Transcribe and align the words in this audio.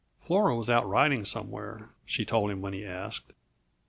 Flora 0.19 0.55
was 0.55 0.67
out 0.67 0.89
riding 0.89 1.25
somewhere, 1.25 1.91
she 2.07 2.25
told 2.25 2.49
him 2.49 2.59
when 2.59 2.73
he 2.73 2.83
asked. 2.83 3.33